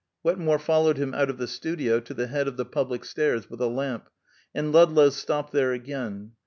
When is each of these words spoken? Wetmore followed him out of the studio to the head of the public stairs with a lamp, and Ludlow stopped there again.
Wetmore 0.23 0.57
followed 0.57 0.97
him 0.97 1.13
out 1.13 1.29
of 1.29 1.37
the 1.37 1.45
studio 1.45 1.99
to 1.99 2.15
the 2.15 2.25
head 2.25 2.47
of 2.47 2.57
the 2.57 2.65
public 2.65 3.05
stairs 3.05 3.51
with 3.51 3.61
a 3.61 3.67
lamp, 3.67 4.09
and 4.51 4.71
Ludlow 4.71 5.11
stopped 5.11 5.53
there 5.53 5.73
again. 5.73 6.31